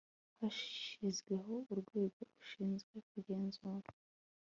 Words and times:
hashyizweho 0.39 1.53
urwego 1.71 2.19
rushinzwe 2.33 2.95
kugenzura 3.09 3.87